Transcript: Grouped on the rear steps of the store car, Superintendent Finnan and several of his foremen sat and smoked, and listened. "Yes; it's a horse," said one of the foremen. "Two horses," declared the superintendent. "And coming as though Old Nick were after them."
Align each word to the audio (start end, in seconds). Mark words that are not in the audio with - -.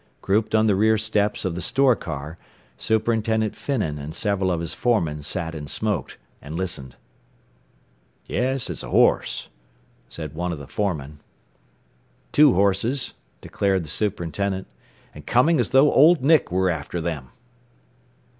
Grouped 0.19 0.55
on 0.55 0.65
the 0.65 0.75
rear 0.75 0.97
steps 0.97 1.45
of 1.45 1.53
the 1.53 1.61
store 1.61 1.95
car, 1.95 2.39
Superintendent 2.75 3.55
Finnan 3.55 3.99
and 3.99 4.15
several 4.15 4.49
of 4.51 4.59
his 4.59 4.73
foremen 4.73 5.21
sat 5.21 5.53
and 5.53 5.69
smoked, 5.69 6.17
and 6.41 6.55
listened. 6.55 6.95
"Yes; 8.25 8.71
it's 8.71 8.81
a 8.81 8.89
horse," 8.89 9.49
said 10.09 10.33
one 10.33 10.51
of 10.51 10.57
the 10.57 10.65
foremen. 10.65 11.19
"Two 12.31 12.55
horses," 12.55 13.13
declared 13.41 13.83
the 13.85 13.89
superintendent. 13.89 14.65
"And 15.13 15.27
coming 15.27 15.59
as 15.59 15.69
though 15.69 15.93
Old 15.93 16.25
Nick 16.25 16.51
were 16.51 16.71
after 16.71 16.99
them." 16.99 17.29